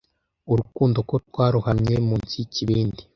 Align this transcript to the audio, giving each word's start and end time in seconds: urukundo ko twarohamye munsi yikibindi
urukundo 0.51 0.97
ko 1.09 1.15
twarohamye 1.27 1.95
munsi 2.07 2.33
yikibindi 2.41 3.01